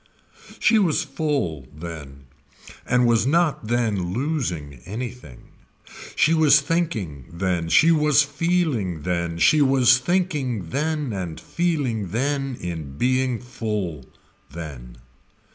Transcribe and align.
She 0.59 0.79
was 0.79 1.03
full 1.03 1.67
then 1.71 2.25
and 2.87 3.05
was 3.05 3.27
not 3.27 3.67
then 3.67 4.13
losing 4.13 4.81
anything. 4.87 5.49
She 6.15 6.33
was 6.33 6.59
thinking 6.59 7.25
then, 7.31 7.69
she 7.69 7.91
was 7.91 8.23
feeling 8.23 9.03
then, 9.03 9.37
she 9.37 9.61
was 9.61 9.99
thinking 9.99 10.71
then 10.71 11.13
and 11.13 11.39
feeling 11.39 12.07
then 12.09 12.57
in 12.59 12.97
being 12.97 13.39
full 13.39 14.05
then. 14.51 14.97